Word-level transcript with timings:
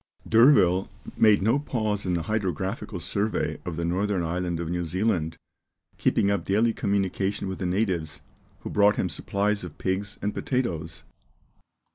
D'Urville 0.27 0.89
made 1.15 1.43
no 1.43 1.59
pause 1.59 2.07
in 2.07 2.13
the 2.15 2.23
hydrographical 2.23 2.99
survey 2.99 3.59
of 3.65 3.75
the 3.75 3.85
northern 3.85 4.23
island 4.23 4.59
of 4.59 4.67
New 4.67 4.83
Zealand, 4.83 5.37
keeping 5.99 6.31
up 6.31 6.43
daily 6.43 6.73
communication 6.73 7.47
with 7.47 7.59
the 7.59 7.67
natives, 7.67 8.19
who 8.61 8.71
brought 8.71 8.95
him 8.95 9.09
supplies 9.09 9.63
of 9.63 9.77
pigs 9.77 10.17
and 10.19 10.33
potatoes. 10.33 11.03